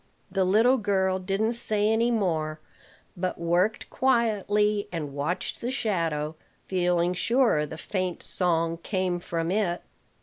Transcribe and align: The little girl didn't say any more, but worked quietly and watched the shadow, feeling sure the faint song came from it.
The 0.31 0.43
little 0.43 0.77
girl 0.77 1.19
didn't 1.19 1.53
say 1.53 1.87
any 1.87 2.09
more, 2.09 2.59
but 3.15 3.39
worked 3.39 3.87
quietly 3.91 4.87
and 4.91 5.13
watched 5.13 5.61
the 5.61 5.69
shadow, 5.69 6.35
feeling 6.65 7.13
sure 7.13 7.67
the 7.67 7.77
faint 7.77 8.23
song 8.23 8.77
came 8.77 9.19
from 9.19 9.51
it. 9.51 9.83